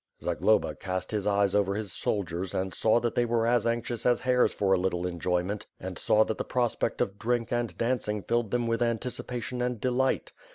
[0.23, 4.21] Zagloba cast his eyes over his soldiers and saw that they were as anxious as
[4.21, 8.49] hares for a little enjoyment and saw that the prospect of drink and dancing filled
[8.49, 10.31] them with anticipation and delight.